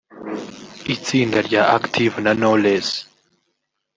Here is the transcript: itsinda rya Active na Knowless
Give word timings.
itsinda 0.95 1.37
rya 1.47 1.61
Active 1.77 2.15
na 2.23 2.31
Knowless 2.39 2.87